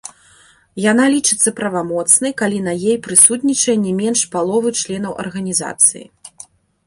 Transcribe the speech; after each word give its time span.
Яна 0.91 1.03
лічыцца 1.15 1.49
правамоцнай, 1.59 2.33
калі 2.41 2.59
на 2.69 2.73
ей 2.93 2.97
прысутнічае 3.07 3.75
не 3.85 3.93
менш 4.01 4.19
паловы 4.37 4.69
членаў 4.81 5.13
арганізацыі. 5.27 6.05